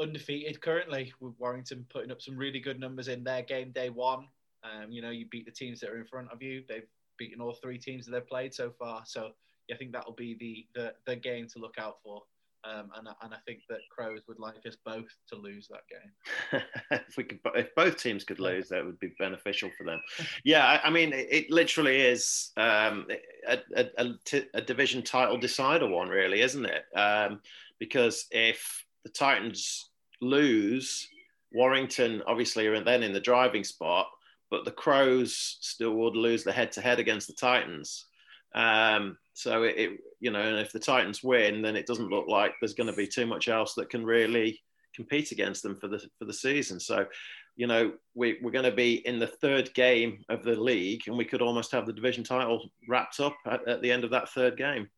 undefeated 0.00 0.60
currently 0.60 1.12
with 1.20 1.34
Warrington 1.38 1.86
putting 1.88 2.10
up 2.10 2.20
some 2.20 2.36
really 2.36 2.60
good 2.60 2.78
numbers 2.78 3.08
in 3.08 3.24
their 3.24 3.42
game 3.42 3.72
day 3.72 3.90
one. 3.90 4.26
Um, 4.62 4.90
you 4.90 5.02
know, 5.02 5.10
you 5.10 5.26
beat 5.30 5.46
the 5.46 5.52
teams 5.52 5.80
that 5.80 5.90
are 5.90 5.98
in 5.98 6.06
front 6.06 6.30
of 6.32 6.42
you. 6.42 6.62
They've 6.68 6.86
beaten 7.18 7.40
all 7.40 7.54
three 7.54 7.78
teams 7.78 8.04
that 8.04 8.12
they've 8.12 8.28
played 8.28 8.54
so 8.54 8.70
far. 8.78 9.02
So 9.06 9.30
yeah, 9.68 9.74
I 9.74 9.78
think 9.78 9.92
that'll 9.92 10.12
be 10.12 10.36
the 10.38 10.66
the, 10.80 10.94
the 11.06 11.16
game 11.16 11.46
to 11.52 11.58
look 11.58 11.74
out 11.78 11.96
for. 12.02 12.22
Um, 12.64 12.90
and, 12.96 13.08
and 13.22 13.32
I 13.32 13.36
think 13.46 13.60
that 13.68 13.78
Crows 13.90 14.22
would 14.26 14.40
like 14.40 14.66
us 14.66 14.76
both 14.84 15.06
to 15.28 15.36
lose 15.36 15.68
that 15.68 15.82
game. 15.88 16.62
if 17.08 17.16
we 17.16 17.22
could, 17.22 17.38
if 17.54 17.72
both 17.76 17.96
teams 17.96 18.24
could 18.24 18.40
lose, 18.40 18.68
that 18.70 18.84
would 18.84 18.98
be 18.98 19.12
beneficial 19.20 19.70
for 19.78 19.84
them. 19.84 20.00
Yeah, 20.42 20.66
I, 20.66 20.88
I 20.88 20.90
mean, 20.90 21.12
it, 21.12 21.28
it, 21.30 21.50
literally 21.50 22.00
is 22.00 22.50
um, 22.56 23.06
a, 23.48 23.58
a, 23.76 23.86
a, 23.98 24.14
t- 24.24 24.48
a 24.54 24.60
division 24.60 25.02
title 25.02 25.38
decider 25.38 25.86
one, 25.86 26.08
really, 26.08 26.40
isn't 26.40 26.66
it? 26.66 26.84
Um, 26.96 27.40
because 27.78 28.26
if 28.32 28.84
the 29.06 29.12
Titans 29.12 29.88
lose, 30.20 31.08
Warrington 31.52 32.22
obviously 32.26 32.66
are 32.66 32.82
then 32.82 33.04
in 33.04 33.12
the 33.12 33.20
driving 33.20 33.62
spot, 33.62 34.08
but 34.50 34.64
the 34.64 34.72
Crows 34.72 35.58
still 35.60 35.92
would 35.92 36.16
lose 36.16 36.42
the 36.42 36.50
head-to-head 36.50 36.98
against 36.98 37.28
the 37.28 37.34
Titans. 37.34 38.06
Um, 38.56 39.16
so 39.32 39.62
it, 39.62 39.74
it, 39.78 39.90
you 40.18 40.32
know, 40.32 40.40
and 40.40 40.58
if 40.58 40.72
the 40.72 40.80
Titans 40.80 41.22
win, 41.22 41.62
then 41.62 41.76
it 41.76 41.86
doesn't 41.86 42.10
look 42.10 42.26
like 42.26 42.54
there's 42.60 42.74
going 42.74 42.90
to 42.90 42.96
be 42.96 43.06
too 43.06 43.26
much 43.26 43.46
else 43.46 43.74
that 43.74 43.90
can 43.90 44.04
really 44.04 44.60
compete 44.92 45.30
against 45.30 45.62
them 45.62 45.76
for 45.76 45.86
the 45.86 46.00
for 46.18 46.24
the 46.24 46.32
season. 46.32 46.80
So, 46.80 47.06
you 47.54 47.68
know, 47.68 47.92
we, 48.16 48.38
we're 48.42 48.50
going 48.50 48.64
to 48.64 48.72
be 48.72 49.06
in 49.06 49.20
the 49.20 49.28
third 49.28 49.72
game 49.74 50.24
of 50.28 50.42
the 50.42 50.60
league, 50.60 51.02
and 51.06 51.16
we 51.16 51.24
could 51.24 51.42
almost 51.42 51.70
have 51.70 51.86
the 51.86 51.92
division 51.92 52.24
title 52.24 52.72
wrapped 52.88 53.20
up 53.20 53.36
at, 53.46 53.68
at 53.68 53.82
the 53.82 53.92
end 53.92 54.02
of 54.02 54.10
that 54.10 54.30
third 54.30 54.56
game. 54.56 54.88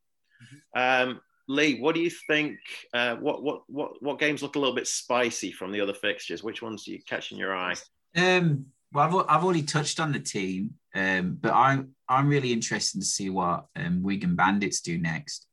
Mm-hmm. 0.43 1.11
Um, 1.11 1.21
Lee, 1.49 1.81
what 1.81 1.95
do 1.95 2.03
you 2.03 2.11
think? 2.11 2.59
Uh, 2.93 3.17
what 3.17 3.43
what 3.43 3.63
what 3.69 4.03
what 4.03 4.19
games 4.19 4.43
look 4.43 4.57
a 4.57 4.59
little 4.59 4.75
bit 4.75 4.87
spicy 4.87 5.51
from 5.51 5.73
the 5.73 5.81
other 5.81 5.95
fixtures? 5.95 6.43
Which 6.43 6.63
ones 6.63 6.87
are 6.87 6.91
you 6.91 7.01
catching 7.09 7.39
your 7.39 7.57
eye? 7.57 7.75
Um, 8.17 8.67
well, 8.93 9.21
I've, 9.21 9.27
I've 9.29 9.45
already 9.45 9.63
touched 9.63 9.99
on 9.99 10.13
the 10.13 10.21
team, 10.21 10.75
um, 10.95 11.39
but 11.41 11.53
I'm 11.55 11.95
I'm 12.09 12.29
really 12.29 12.53
interested 12.53 13.01
to 13.01 13.07
see 13.07 13.31
what 13.31 13.65
um, 13.77 14.03
Wigan 14.03 14.37
Bandits 14.37 14.83
do 14.83 14.99
next, 14.99 15.47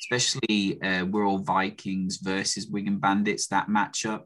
especially 0.00 0.80
uh, 0.82 1.06
all 1.14 1.38
Vikings 1.38 2.18
versus 2.18 2.66
Wigan 2.66 2.98
Bandits 2.98 3.46
that 3.48 3.68
matchup. 3.68 4.22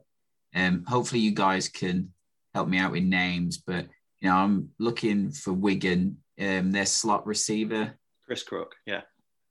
Um, 0.55 0.85
hopefully, 0.87 1.19
you 1.21 1.31
guys 1.31 1.67
can 1.67 2.13
help 2.53 2.69
me 2.69 2.79
out 2.79 2.93
with 2.93 3.03
names, 3.03 3.57
but 3.57 3.87
you 4.21 4.29
know 4.29 4.35
I'm 4.35 4.69
looking 4.79 5.31
for 5.31 5.51
Wigan, 5.51 6.17
um, 6.39 6.71
their 6.71 6.85
slot 6.85 7.27
receiver, 7.27 7.93
Chris 8.25 8.43
Crook. 8.43 8.75
Yeah, 8.85 9.01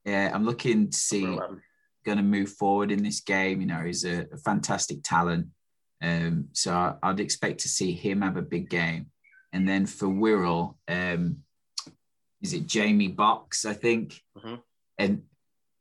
yeah, 0.05 0.31
I'm 0.33 0.45
looking 0.45 0.91
to 0.91 0.97
see 0.97 1.39
going 2.09 2.19
to 2.19 2.25
move 2.25 2.51
forward 2.51 2.91
in 2.91 3.03
this 3.03 3.21
game. 3.21 3.61
You 3.61 3.67
know, 3.67 3.83
he's 3.85 4.05
a, 4.05 4.27
a 4.33 4.37
fantastic 4.39 5.03
talent. 5.03 5.47
Um, 6.03 6.49
so 6.53 6.97
I, 7.03 7.09
would 7.09 7.21
expect 7.21 7.61
to 7.61 7.69
see 7.69 7.93
him 7.93 8.23
have 8.23 8.37
a 8.37 8.43
big 8.43 8.71
game. 8.71 9.07
And 9.53 9.69
then 9.69 9.85
for 9.87 10.07
Wirral, 10.07 10.77
um, 10.89 11.39
is 12.41 12.55
it 12.55 12.67
Jamie 12.67 13.09
Box? 13.09 13.67
I 13.67 13.75
think, 13.75 14.21
mm-hmm. 14.37 14.57
and 14.99 15.23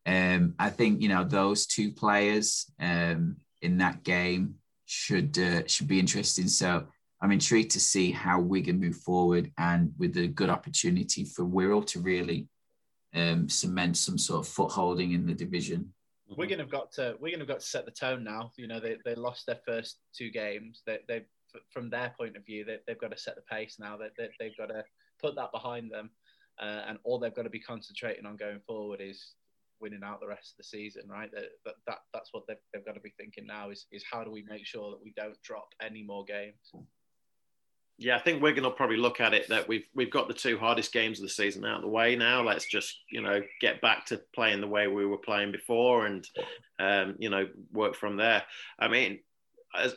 um, 0.06 0.56
I 0.58 0.70
think 0.70 1.02
you 1.02 1.10
know 1.10 1.24
those 1.24 1.68
two 1.68 1.92
players 1.92 2.66
um, 2.80 3.38
in 3.62 3.78
that 3.78 4.04
game 4.04 4.56
should 4.86 5.38
uh, 5.38 5.68
should 5.68 5.88
be 5.88 6.00
interesting. 6.00 6.48
So 6.48 6.88
I'm 7.22 7.32
intrigued 7.32 7.72
to 7.72 7.80
see 7.80 8.12
how 8.12 8.40
Wigan 8.40 8.80
move 8.80 8.96
forward, 8.96 9.52
and 9.58 9.92
with 10.00 10.18
a 10.18 10.28
good 10.28 10.50
opportunity 10.50 11.26
for 11.26 11.46
Wirral 11.46 11.86
to 11.88 12.00
really 12.00 12.48
um, 13.14 13.50
cement 13.50 13.98
some 13.98 14.18
sort 14.18 14.46
of 14.46 14.52
footholding 14.52 15.14
in 15.14 15.26
the 15.26 15.34
division. 15.34 15.94
Wigan 16.30 16.60
have 16.60 16.70
got 16.70 16.92
to 16.94 17.16
Wigan 17.20 17.40
have 17.40 17.48
got 17.48 17.62
to 17.62 17.66
set 17.66 17.86
the 17.86 17.92
tone 17.92 18.24
now. 18.24 18.52
You 18.58 18.68
know, 18.68 18.80
they, 18.80 18.98
they 19.06 19.16
lost 19.16 19.46
their 19.46 19.60
first 19.66 20.00
two 20.14 20.30
games. 20.30 20.82
They 20.86 21.00
they 21.08 21.26
from 21.72 21.90
their 21.90 22.14
point 22.18 22.36
of 22.36 22.46
view, 22.46 22.66
they, 22.66 22.78
they've 22.86 23.00
got 23.00 23.12
to 23.12 23.18
set 23.18 23.36
the 23.36 23.42
pace 23.42 23.78
now. 23.80 23.98
They, 23.98 24.10
they 24.18 24.30
they've 24.40 24.58
got 24.58 24.68
to 24.68 24.84
put 25.22 25.36
that 25.36 25.52
behind 25.52 25.92
them, 25.92 26.10
uh, 26.62 26.84
and 26.88 26.98
all 27.04 27.20
they've 27.20 27.34
got 27.34 27.44
to 27.44 27.50
be 27.50 27.60
concentrating 27.60 28.26
on 28.26 28.36
going 28.36 28.60
forward 28.68 29.00
is 29.02 29.34
winning 29.80 30.04
out 30.04 30.20
the 30.20 30.28
rest 30.28 30.52
of 30.52 30.58
the 30.58 30.64
season. 30.64 31.04
Right, 31.08 31.32
that, 31.32 31.46
that, 31.66 31.76
that 31.88 31.98
that's 32.14 32.34
what 32.34 32.44
they've, 32.48 32.58
they've 32.74 32.86
got 32.86 32.96
to 32.96 33.02
be 33.02 33.14
thinking 33.18 33.48
now 33.48 33.70
is 33.70 33.88
is 33.92 34.04
how 34.10 34.24
do 34.24 34.32
we 34.32 34.44
make 34.50 34.66
sure 34.66 34.92
that 34.92 35.04
we 35.04 35.14
don't 35.16 35.42
drop 35.44 35.70
any 35.82 36.04
more 36.04 36.26
games. 36.26 36.74
Yeah, 38.00 38.16
I 38.16 38.20
think 38.20 38.44
Wigan 38.44 38.64
will 38.64 38.72
probably 38.72 38.98
look 38.98 39.20
at 39.20 39.34
it 39.34 39.50
that 39.50 39.68
we've 39.68 39.86
we've 39.96 40.12
got 40.12 40.28
the 40.28 40.34
two 40.34 40.58
hardest 40.60 40.94
games 40.94 41.20
of 41.20 41.24
the 41.24 41.30
season 41.30 41.66
out 41.66 41.78
of 41.78 41.82
the 41.82 41.88
way 41.88 42.16
now. 42.16 42.44
Let's 42.44 42.66
just 42.66 42.96
you 43.10 43.22
know 43.22 43.42
get 43.60 43.82
back 43.82 44.06
to 44.08 44.22
playing 44.36 44.62
the 44.62 44.68
way 44.68 44.88
we 44.88 45.06
were 45.06 45.18
playing 45.18 45.52
before, 45.52 46.06
and 46.06 46.28
um, 46.80 47.16
you 47.18 47.32
know 47.32 47.48
work 47.74 47.96
from 47.96 48.16
there. 48.16 48.44
I 48.78 48.88
mean, 48.88 49.20
as 49.76 49.96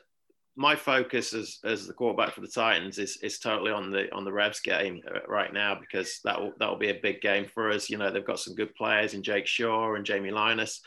my 0.57 0.77
focus 0.77 1.35
as, 1.35 1.59
as 1.63 1.87
the 1.87 1.93
quarterback 1.93 2.35
for 2.35 2.41
the 2.41 2.49
Titans 2.49 2.99
is, 2.99 3.19
is 3.23 3.39
totally 3.39 3.71
on 3.71 3.91
the 3.91 4.11
on 4.15 4.25
the 4.25 4.33
Revs 4.33 4.61
game 4.61 5.03
uh, 5.07 5.21
right 5.29 5.53
now 5.53 5.75
because 5.79 6.21
that 6.25 6.41
will 6.41 6.53
that 6.59 6.71
will 6.71 6.79
be 6.79 6.91
a 6.91 7.01
big 7.03 7.21
game 7.21 7.47
for 7.53 7.71
us. 7.71 7.91
You 7.91 7.99
know 7.99 8.11
they've 8.11 8.25
got 8.25 8.41
some 8.41 8.55
good 8.55 8.75
players 8.75 9.13
in 9.13 9.23
Jake 9.23 9.47
Shaw 9.47 9.95
and 9.95 10.07
Jamie 10.07 10.31
Linus, 10.31 10.81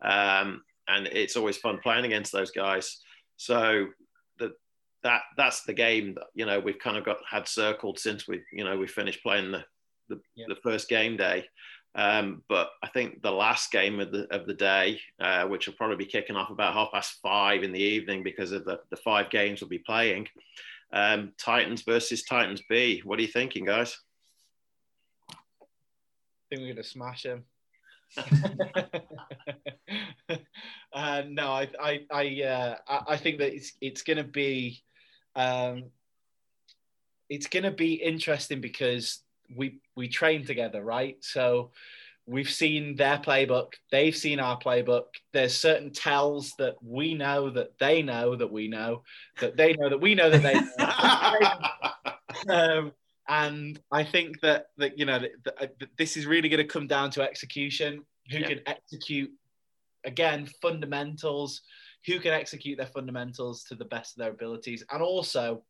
um, 0.00 0.62
and 0.88 1.08
it's 1.08 1.36
always 1.36 1.58
fun 1.58 1.78
playing 1.82 2.06
against 2.06 2.32
those 2.32 2.52
guys. 2.52 3.00
So 3.36 3.88
that 5.04 5.22
that's 5.36 5.62
the 5.62 5.72
game 5.72 6.14
that 6.14 6.24
you 6.34 6.46
know 6.46 6.58
we've 6.58 6.78
kind 6.78 6.96
of 6.96 7.04
got 7.04 7.18
had 7.30 7.46
circled 7.46 7.98
since 7.98 8.26
we 8.26 8.42
you 8.52 8.64
know 8.64 8.76
we 8.76 8.88
finished 8.88 9.22
playing 9.22 9.52
the 9.52 9.64
the, 10.08 10.20
yeah. 10.34 10.46
the 10.48 10.56
first 10.56 10.88
game 10.88 11.16
day. 11.16 11.46
Um, 11.96 12.42
but 12.48 12.70
I 12.82 12.88
think 12.88 13.22
the 13.22 13.30
last 13.30 13.70
game 13.70 14.00
of 14.00 14.10
the 14.10 14.26
of 14.34 14.46
the 14.46 14.54
day, 14.54 15.00
uh, 15.20 15.44
which 15.44 15.66
will 15.66 15.74
probably 15.74 15.96
be 15.96 16.06
kicking 16.06 16.34
off 16.34 16.50
about 16.50 16.74
half 16.74 16.90
past 16.92 17.20
five 17.22 17.62
in 17.62 17.70
the 17.70 17.80
evening 17.80 18.24
because 18.24 18.50
of 18.50 18.64
the, 18.64 18.80
the 18.90 18.96
five 18.96 19.30
games 19.30 19.60
we'll 19.60 19.68
be 19.68 19.78
playing. 19.78 20.26
Um, 20.92 21.32
Titans 21.38 21.82
versus 21.82 22.24
Titans 22.24 22.62
B. 22.68 23.00
What 23.04 23.18
are 23.18 23.22
you 23.22 23.28
thinking, 23.28 23.64
guys? 23.64 23.96
I 25.30 25.36
think 26.50 26.62
we're 26.62 26.74
going 26.74 26.76
to 26.76 26.84
smash 26.84 27.22
them. 27.22 27.44
uh, 30.92 31.22
no, 31.28 31.48
I 31.48 31.68
I 31.80 32.00
I, 32.10 32.42
uh, 32.42 32.76
I 33.08 33.16
think 33.16 33.38
that 33.38 33.54
it's 33.54 33.72
it's 33.80 34.02
going 34.02 34.16
to 34.16 34.24
be 34.24 34.82
um, 35.36 35.84
it's 37.28 37.46
going 37.46 37.64
to 37.64 37.70
be 37.70 37.94
interesting 37.94 38.60
because 38.60 39.20
we 39.54 39.78
we 39.96 40.08
train 40.08 40.44
together, 40.44 40.82
right? 40.82 41.16
So 41.20 41.70
we've 42.26 42.50
seen 42.50 42.96
their 42.96 43.18
playbook, 43.18 43.74
they've 43.90 44.16
seen 44.16 44.40
our 44.40 44.58
playbook. 44.58 45.06
There's 45.32 45.54
certain 45.54 45.92
tells 45.92 46.52
that 46.58 46.76
we 46.82 47.14
know 47.14 47.50
that 47.50 47.78
they 47.78 48.02
know 48.02 48.36
that 48.36 48.50
we 48.50 48.68
know 48.68 49.02
that 49.40 49.56
they 49.56 49.74
know 49.74 49.88
that 49.88 50.00
we 50.00 50.14
know 50.14 50.30
that 50.30 50.42
they. 52.46 52.52
um, 52.52 52.92
and 53.28 53.80
I 53.90 54.04
think 54.04 54.40
that 54.40 54.66
that 54.78 54.98
you 54.98 55.06
know 55.06 55.18
that, 55.18 55.58
that 55.80 55.88
this 55.98 56.16
is 56.16 56.26
really 56.26 56.48
going 56.48 56.62
to 56.62 56.72
come 56.72 56.86
down 56.86 57.10
to 57.12 57.22
execution. 57.22 58.04
Who 58.30 58.38
yeah. 58.38 58.48
can 58.48 58.60
execute 58.66 59.30
again 60.04 60.48
fundamentals? 60.62 61.62
Who 62.06 62.20
can 62.20 62.32
execute 62.32 62.78
their 62.78 62.86
fundamentals 62.86 63.64
to 63.64 63.74
the 63.74 63.84
best 63.84 64.16
of 64.16 64.20
their 64.20 64.30
abilities, 64.30 64.84
and 64.90 65.02
also 65.02 65.62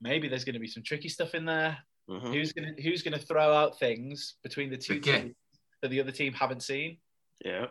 maybe 0.00 0.28
there's 0.28 0.44
going 0.44 0.54
to 0.54 0.60
be 0.60 0.68
some 0.68 0.82
tricky 0.82 1.08
stuff 1.08 1.34
in 1.34 1.44
there. 1.44 1.78
Mm-hmm. 2.08 2.32
Who's 2.32 2.52
going 2.52 2.74
to 2.74 2.82
who's 2.82 3.02
going 3.02 3.18
to 3.18 3.24
throw 3.24 3.52
out 3.52 3.78
things 3.78 4.34
between 4.42 4.70
the 4.70 4.76
two 4.76 4.96
okay. 4.96 5.22
teams 5.22 5.34
that 5.80 5.88
the 5.88 6.00
other 6.00 6.10
team 6.10 6.34
haven't 6.34 6.62
seen? 6.62 6.98
Yeah, 7.44 7.66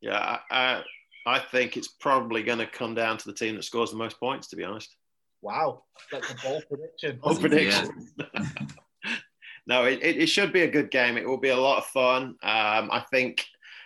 yeah. 0.00 0.38
I, 0.50 0.82
I 1.26 1.38
think 1.38 1.76
it's 1.76 1.88
probably 1.88 2.42
going 2.42 2.58
to 2.58 2.66
come 2.66 2.94
down 2.94 3.16
to 3.16 3.24
the 3.26 3.34
team 3.34 3.56
that 3.56 3.64
scores 3.64 3.90
the 3.90 3.96
most 3.96 4.20
points. 4.20 4.48
To 4.48 4.56
be 4.56 4.64
honest. 4.64 4.94
Wow, 5.40 5.84
that's 6.12 6.30
a 6.30 6.34
bold 6.42 6.64
prediction. 6.68 7.18
bold 7.22 7.40
prediction. 7.40 8.08
no, 9.66 9.84
it, 9.84 10.00
it, 10.02 10.26
should 10.26 10.52
be 10.52 10.62
a 10.62 10.70
good 10.70 10.90
game. 10.90 11.16
It 11.16 11.26
will 11.26 11.38
be 11.38 11.50
a 11.50 11.56
lot 11.56 11.78
of 11.78 11.86
fun. 11.86 12.36
Um, 12.42 12.90
I 12.90 13.04
think 13.10 13.44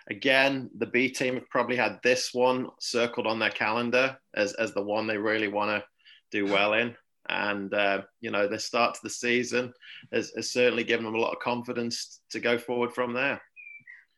Again, 0.08 0.70
the 0.78 0.86
B 0.86 1.10
team 1.10 1.34
have 1.34 1.48
probably 1.50 1.76
had 1.76 2.00
this 2.02 2.32
one 2.32 2.68
circled 2.80 3.26
on 3.26 3.38
their 3.38 3.50
calendar 3.50 4.16
as, 4.34 4.54
as 4.54 4.72
the 4.72 4.82
one 4.82 5.06
they 5.06 5.18
really 5.18 5.48
want 5.48 5.70
to 5.70 5.84
do 6.30 6.50
well 6.50 6.72
in. 6.72 6.96
And, 7.28 7.72
uh, 7.74 8.02
you 8.20 8.30
know, 8.30 8.48
the 8.48 8.58
start 8.58 8.94
to 8.94 9.00
the 9.02 9.10
season 9.10 9.72
has, 10.12 10.32
has 10.34 10.50
certainly 10.50 10.84
given 10.84 11.04
them 11.04 11.14
a 11.14 11.18
lot 11.18 11.32
of 11.32 11.38
confidence 11.40 12.20
to 12.30 12.40
go 12.40 12.58
forward 12.58 12.92
from 12.92 13.12
there. 13.12 13.40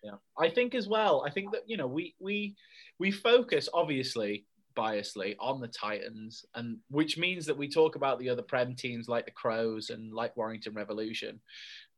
Yeah, 0.02 0.16
I 0.38 0.48
think 0.48 0.74
as 0.74 0.88
well. 0.88 1.24
I 1.26 1.30
think 1.30 1.52
that, 1.52 1.62
you 1.66 1.76
know, 1.76 1.86
we, 1.86 2.14
we, 2.20 2.56
we 2.98 3.10
focus 3.10 3.68
obviously 3.74 4.46
biasly 4.74 5.36
on 5.38 5.60
the 5.60 5.68
Titans, 5.68 6.46
and 6.54 6.78
which 6.88 7.18
means 7.18 7.44
that 7.46 7.56
we 7.56 7.68
talk 7.68 7.96
about 7.96 8.18
the 8.18 8.30
other 8.30 8.42
Prem 8.42 8.74
teams 8.74 9.08
like 9.08 9.26
the 9.26 9.32
Crows 9.32 9.90
and 9.90 10.12
like 10.12 10.36
Warrington 10.36 10.74
Revolution. 10.74 11.40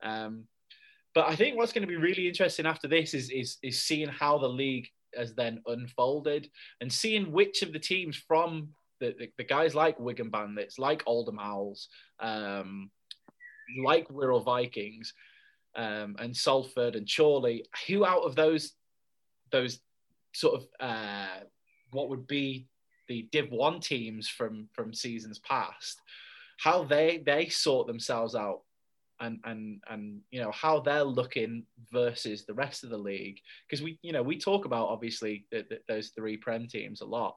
Um, 0.03 0.45
but 1.15 1.29
I 1.29 1.37
think 1.37 1.57
what's 1.57 1.73
going 1.73 1.87
to 1.87 1.89
be 1.89 1.97
really 1.97 2.29
interesting 2.29 2.67
after 2.67 2.89
this 2.89 3.15
is, 3.15 3.31
is, 3.31 3.59
is 3.63 3.81
seeing 3.81 4.09
how 4.09 4.39
the 4.39 4.49
league 4.49 4.89
has 5.17 5.35
then 5.35 5.63
unfolded 5.67 6.51
and 6.81 6.93
seeing 6.93 7.31
which 7.31 7.63
of 7.63 7.73
the 7.73 7.79
teams 7.79 8.17
from 8.17 8.69
the, 9.01 9.15
the, 9.19 9.29
the 9.39 9.45
guys 9.45 9.75
like 9.75 9.99
Wigan 9.99 10.31
Bandits, 10.31 10.79
like 10.79 11.03
Oldham 11.07 11.39
Owls, 11.39 11.89
um, 12.21 12.91
like 13.85 14.09
Wirral 14.09 14.45
Vikings, 14.45 15.15
um, 15.77 16.17
and 16.19 16.37
Salford 16.37 16.97
and 16.97 17.09
Chorley, 17.09 17.65
who 17.87 18.05
out 18.05 18.23
of 18.23 18.37
those 18.37 18.73
those 19.51 19.81
sort 20.33 20.55
of 20.55 20.67
uh, 20.81 21.41
what 21.91 22.09
would 22.09 22.27
be 22.27 22.67
the 23.09 23.29
Div 23.33 23.51
One 23.51 23.81
teams 23.81 24.29
from 24.29 24.69
from 24.73 24.95
seasons 24.95 25.39
past, 25.41 26.01
how 26.59 26.85
they 26.85 27.23
they 27.25 27.49
sort 27.49 27.87
themselves 27.87 28.35
out 28.35 28.61
and 29.21 29.39
and 29.45 29.81
and 29.89 30.21
you 30.31 30.41
know 30.41 30.51
how 30.53 30.81
they're 30.81 31.05
looking 31.05 31.65
versus 31.93 32.45
the 32.45 32.55
rest 32.55 32.85
of 32.85 32.91
the 32.91 32.99
league. 32.99 33.39
Because 33.69 33.83
we 33.83 33.99
you 34.03 34.13
know 34.13 34.23
we 34.23 34.39
talk 34.39 34.65
about 34.65 34.89
obviously 34.89 35.47
the, 35.51 35.65
the, 35.69 35.79
those 35.89 36.09
three 36.09 36.37
prem 36.37 36.67
teams 36.67 37.01
a 37.01 37.07
lot. 37.07 37.37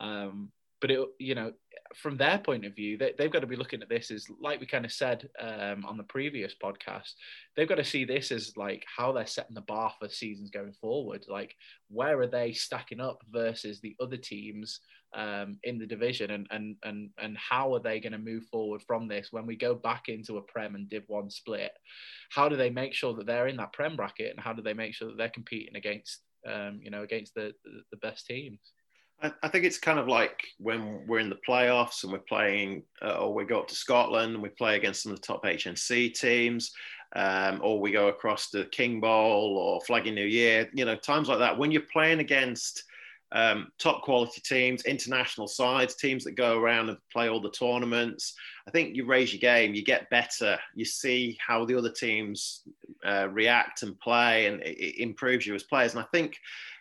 Um, 0.00 0.50
but 0.80 0.90
it 0.90 1.00
you 1.18 1.34
know 1.34 1.52
from 1.94 2.16
their 2.16 2.38
point 2.38 2.64
of 2.66 2.74
view 2.74 2.98
they, 2.98 3.14
they've 3.16 3.30
got 3.30 3.40
to 3.40 3.46
be 3.46 3.56
looking 3.56 3.82
at 3.82 3.88
this 3.88 4.10
as 4.10 4.26
like 4.40 4.60
we 4.60 4.66
kind 4.66 4.84
of 4.84 4.92
said 4.92 5.28
um, 5.40 5.84
on 5.86 5.96
the 5.96 6.02
previous 6.04 6.54
podcast 6.62 7.12
they've 7.58 7.68
got 7.68 7.74
to 7.74 7.84
see 7.84 8.04
this 8.04 8.30
as 8.30 8.56
like 8.56 8.84
how 8.96 9.10
they're 9.10 9.26
setting 9.26 9.54
the 9.54 9.60
bar 9.62 9.92
for 9.98 10.08
seasons 10.08 10.48
going 10.48 10.72
forward. 10.80 11.24
Like 11.28 11.56
where 11.88 12.20
are 12.20 12.28
they 12.28 12.52
stacking 12.52 13.00
up 13.00 13.20
versus 13.32 13.80
the 13.80 13.96
other 14.00 14.16
teams 14.16 14.78
um, 15.12 15.58
in 15.64 15.76
the 15.76 15.86
division? 15.86 16.30
And 16.30 16.46
and 16.52 16.76
and 16.84 17.10
and 17.18 17.36
how 17.36 17.74
are 17.74 17.80
they 17.80 17.98
going 17.98 18.12
to 18.12 18.18
move 18.18 18.44
forward 18.44 18.82
from 18.86 19.08
this 19.08 19.32
when 19.32 19.44
we 19.44 19.56
go 19.56 19.74
back 19.74 20.08
into 20.08 20.36
a 20.36 20.42
prem 20.42 20.76
and 20.76 20.88
div 20.88 21.02
1 21.08 21.30
split? 21.30 21.72
How 22.30 22.48
do 22.48 22.54
they 22.54 22.70
make 22.70 22.94
sure 22.94 23.14
that 23.14 23.26
they're 23.26 23.48
in 23.48 23.56
that 23.56 23.72
prem 23.72 23.96
bracket 23.96 24.30
and 24.30 24.40
how 24.40 24.52
do 24.52 24.62
they 24.62 24.74
make 24.74 24.94
sure 24.94 25.08
that 25.08 25.18
they're 25.18 25.28
competing 25.28 25.74
against 25.74 26.20
um, 26.46 26.78
you 26.80 26.90
know 26.90 27.02
against 27.02 27.34
the, 27.34 27.52
the, 27.64 27.82
the 27.90 27.96
best 27.96 28.26
teams 28.26 28.60
I 29.20 29.48
think 29.48 29.64
it's 29.64 29.78
kind 29.78 29.98
of 29.98 30.06
like 30.06 30.44
when 30.58 31.04
we're 31.06 31.18
in 31.18 31.28
the 31.28 31.40
playoffs 31.46 32.04
and 32.04 32.12
we're 32.12 32.20
playing, 32.20 32.84
uh, 33.02 33.18
or 33.18 33.34
we 33.34 33.44
go 33.44 33.58
up 33.58 33.68
to 33.68 33.74
Scotland 33.74 34.34
and 34.34 34.42
we 34.42 34.48
play 34.48 34.76
against 34.76 35.02
some 35.02 35.10
of 35.10 35.20
the 35.20 35.26
top 35.26 35.44
HNC 35.44 36.14
teams, 36.14 36.72
um, 37.16 37.60
or 37.62 37.80
we 37.80 37.90
go 37.90 38.08
across 38.08 38.50
to 38.50 38.66
King 38.66 39.00
Bowl 39.00 39.56
or 39.58 39.80
Flagging 39.80 40.14
New 40.14 40.26
Year, 40.26 40.70
you 40.72 40.84
know, 40.84 40.94
times 40.94 41.28
like 41.28 41.40
that. 41.40 41.58
When 41.58 41.72
you're 41.72 41.82
playing 41.82 42.20
against 42.20 42.84
um, 43.32 43.68
top 43.78 44.02
quality 44.02 44.40
teams, 44.40 44.84
international 44.84 45.48
sides, 45.48 45.94
teams 45.94 46.24
that 46.24 46.32
go 46.32 46.58
around 46.58 46.88
and 46.88 46.98
play 47.12 47.28
all 47.28 47.40
the 47.40 47.50
tournaments. 47.50 48.34
I 48.66 48.70
think 48.70 48.96
you 48.96 49.04
raise 49.04 49.32
your 49.32 49.40
game, 49.40 49.74
you 49.74 49.84
get 49.84 50.08
better, 50.10 50.58
you 50.74 50.84
see 50.84 51.36
how 51.44 51.64
the 51.64 51.76
other 51.76 51.90
teams 51.90 52.62
uh, 53.04 53.28
react 53.30 53.82
and 53.82 53.98
play, 54.00 54.46
and 54.46 54.62
it, 54.62 54.78
it 54.78 55.02
improves 55.02 55.46
you 55.46 55.54
as 55.54 55.62
players. 55.62 55.94
And 55.94 56.02
I 56.02 56.06
think 56.12 56.38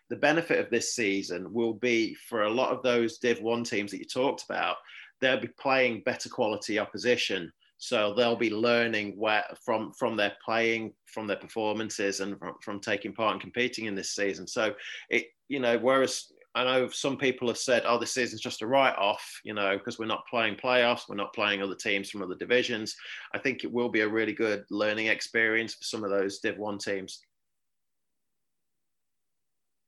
the 0.10 0.16
benefit 0.16 0.60
of 0.60 0.70
this 0.70 0.94
season 0.96 1.52
will 1.54 1.74
be 1.74 2.16
for 2.16 2.44
a 2.44 2.50
lot 2.50 2.72
of 2.72 2.82
those 2.84 3.18
Div 3.18 3.42
1 3.42 3.64
teams 3.64 3.92
that 3.92 4.00
you 4.00 4.06
talked 4.06 4.44
about, 4.50 4.78
they'll 5.20 5.40
be 5.40 5.50
playing 5.60 6.04
better 6.06 6.30
quality 6.30 6.80
opposition. 6.80 7.52
So 7.80 8.14
they'll 8.14 8.36
be 8.36 8.50
learning 8.50 9.14
where 9.18 9.44
from 9.64 9.92
from 9.94 10.18
their 10.18 10.34
playing, 10.44 10.94
from 11.06 11.28
their 11.28 11.38
performances, 11.38 12.22
and 12.22 12.38
from, 12.40 12.56
from 12.62 12.80
taking 12.80 13.14
part 13.14 13.34
and 13.34 13.42
competing 13.42 13.86
in 13.86 13.94
this 13.94 14.16
season. 14.16 14.48
So 14.48 14.74
it, 15.10 15.28
you 15.48 15.60
know, 15.60 15.78
whereas 15.78 16.32
I 16.56 16.64
know 16.64 16.90
some 16.90 17.18
people 17.18 17.48
have 17.50 17.58
said, 17.60 17.84
"Oh, 17.86 18.00
this 18.00 18.14
season's 18.14 18.42
just 18.42 18.64
a 18.64 18.68
write-off," 18.68 19.42
you 19.44 19.54
know, 19.54 19.78
because 19.78 20.00
we're 20.00 20.08
not 20.08 20.26
playing 20.28 20.56
playoffs, 20.56 21.08
we're 21.08 21.16
not 21.16 21.36
playing 21.36 21.62
other 21.62 21.76
teams 21.76 22.10
from 22.10 22.24
other 22.24 22.34
divisions. 22.34 22.96
I 23.36 23.38
think 23.38 23.64
it 23.64 23.72
will 23.72 23.90
be 23.90 24.02
a 24.02 24.10
really 24.10 24.34
good 24.34 24.66
learning 24.72 25.08
experience 25.08 25.76
for 25.76 25.84
some 25.84 26.04
of 26.04 26.10
those 26.10 26.40
Div 26.40 26.58
One 26.58 26.80
teams. 26.80 27.22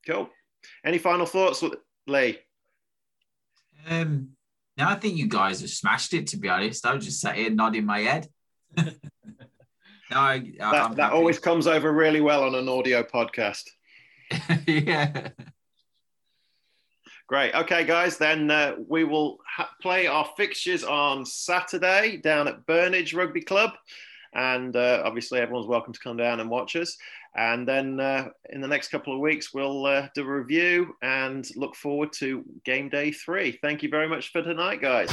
Cool. 0.10 0.28
Any 0.84 0.98
final 0.98 1.28
thoughts, 1.28 1.64
Lee? 2.08 2.40
Um, 3.88 4.30
no, 4.76 4.88
I 4.88 4.96
think 4.96 5.18
you 5.18 5.28
guys 5.28 5.62
have 5.62 5.70
smashed 5.70 6.16
it. 6.16 6.26
To 6.28 6.38
be 6.38 6.50
honest, 6.50 6.84
I 6.84 6.96
was 6.96 7.06
just 7.06 7.22
sat 7.22 7.36
here 7.36 7.52
nodding 7.52 7.86
my 7.86 8.00
head. 8.00 8.28
no, 8.78 8.86
I, 10.10 10.52
that, 10.58 10.96
that 10.96 11.14
always 11.14 11.38
comes 11.38 11.68
over 11.68 11.92
really 11.92 12.22
well 12.22 12.44
on 12.44 12.56
an 12.56 12.68
audio 12.68 13.04
podcast. 13.04 13.66
yeah. 14.68 15.30
Great. 17.28 17.54
Okay, 17.54 17.84
guys, 17.84 18.18
then 18.18 18.50
uh, 18.50 18.78
we 18.88 19.04
will 19.04 19.38
ha- 19.46 19.70
play 19.80 20.08
our 20.08 20.28
fixtures 20.36 20.84
on 20.84 21.24
Saturday 21.24 22.18
down 22.18 22.48
at 22.48 22.66
Burnage 22.66 23.16
Rugby 23.16 23.42
Club. 23.42 23.74
And 24.34 24.76
uh, 24.76 25.04
obviously, 25.06 25.40
everyone's 25.40 25.68
welcome 25.68 25.94
to 25.94 26.00
come 26.00 26.18
down 26.18 26.40
and 26.40 26.50
watch 26.50 26.76
us. 26.76 26.98
And 27.36 27.68
then 27.68 28.00
uh, 28.00 28.30
in 28.50 28.62
the 28.62 28.68
next 28.68 28.90
couple 28.90 29.14
of 29.14 29.20
weeks, 29.20 29.54
we'll 29.54 29.86
uh, 29.86 30.08
do 30.16 30.24
a 30.24 30.32
review 30.32 30.96
and 31.02 31.48
look 31.56 31.76
forward 31.76 32.12
to 32.14 32.44
game 32.66 32.90
day 32.90 33.12
three. 33.12 33.60
Thank 33.62 33.84
you 33.84 33.90
very 33.90 34.08
much 34.08 34.32
for 34.32 34.42
tonight, 34.42 34.82
guys. 34.82 35.10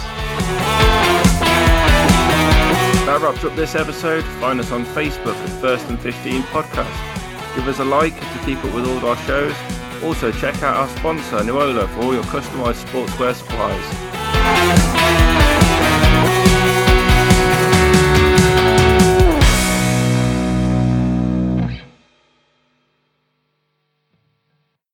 That 3.07 3.21
wraps 3.21 3.45
up 3.45 3.55
this 3.55 3.75
episode. 3.75 4.25
Find 4.41 4.59
us 4.59 4.73
on 4.73 4.85
Facebook 4.87 5.37
at 5.37 5.61
First 5.61 5.89
and 5.89 6.01
15 6.01 6.43
Podcast. 6.45 7.55
Give 7.55 7.69
us 7.69 7.79
a 7.79 7.85
like 7.85 8.19
to 8.19 8.39
keep 8.45 8.59
up 8.65 8.75
with 8.75 8.87
all 8.87 9.07
our 9.07 9.17
shows 9.19 9.55
also, 10.03 10.31
check 10.31 10.63
out 10.63 10.77
our 10.77 10.89
sponsor, 10.99 11.39
Nuola, 11.39 11.89
for 11.89 12.03
all 12.03 12.15
your 12.15 12.23
customized 12.25 12.85
sportswear 12.85 13.35
supplies. 13.35 15.46